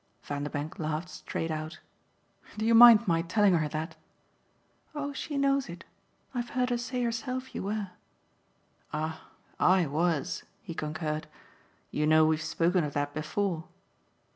[0.23, 1.79] Vanderbank laughed straight out.
[2.57, 3.97] "Do you mind my telling her that?"
[4.95, 5.83] "Oh she knows it.
[6.33, 7.91] I've heard her say herself you were."
[8.91, 9.29] "Ah
[9.59, 11.27] I was," he concurred.
[11.91, 13.65] "You know we've spoken of that before."